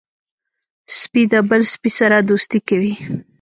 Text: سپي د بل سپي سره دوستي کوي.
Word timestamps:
سپي 0.99 1.23
د 1.31 1.33
بل 1.49 1.61
سپي 1.73 1.91
سره 1.99 2.17
دوستي 2.29 2.59
کوي. 2.67 2.93